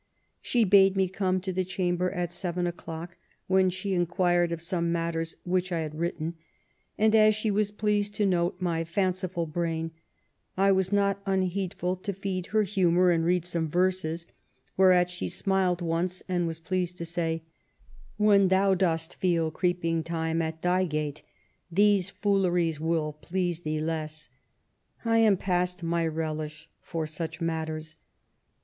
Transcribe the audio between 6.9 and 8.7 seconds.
and as she was pleased to note